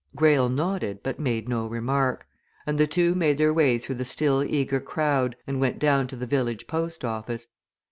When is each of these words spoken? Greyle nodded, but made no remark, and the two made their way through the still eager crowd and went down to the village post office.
Greyle 0.15 0.49
nodded, 0.49 1.03
but 1.03 1.19
made 1.19 1.47
no 1.47 1.67
remark, 1.67 2.25
and 2.65 2.79
the 2.79 2.87
two 2.87 3.13
made 3.13 3.37
their 3.37 3.53
way 3.53 3.77
through 3.77 3.93
the 3.93 4.03
still 4.03 4.43
eager 4.43 4.79
crowd 4.79 5.35
and 5.45 5.61
went 5.61 5.77
down 5.77 6.07
to 6.07 6.15
the 6.15 6.25
village 6.25 6.65
post 6.65 7.05
office. 7.05 7.45